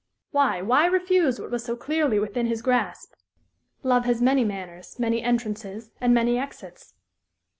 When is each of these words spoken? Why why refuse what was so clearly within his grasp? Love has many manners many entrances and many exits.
Why 0.31 0.63
why 0.63 0.87
refuse 0.87 1.39
what 1.39 1.51
was 1.51 1.63
so 1.63 1.75
clearly 1.75 2.17
within 2.17 2.47
his 2.47 2.63
grasp? 2.63 3.13
Love 3.83 4.03
has 4.05 4.19
many 4.19 4.43
manners 4.43 4.97
many 4.97 5.21
entrances 5.21 5.91
and 6.01 6.11
many 6.11 6.39
exits. 6.39 6.95